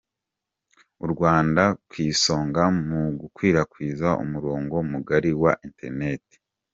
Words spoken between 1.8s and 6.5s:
ku isonga mu gukwirakwiza umurongo mugari wa Iterineti